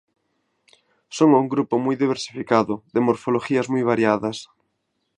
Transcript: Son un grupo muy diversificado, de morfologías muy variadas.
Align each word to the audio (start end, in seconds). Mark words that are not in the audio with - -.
Son 1.17 1.29
un 1.41 1.45
grupo 1.53 1.75
muy 1.85 1.95
diversificado, 2.01 2.73
de 2.93 3.01
morfologías 3.07 3.69
muy 3.69 3.83
variadas. 3.91 4.37